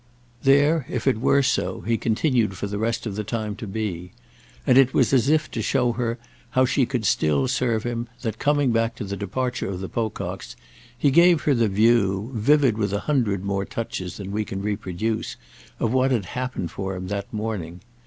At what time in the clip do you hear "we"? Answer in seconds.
14.31-14.43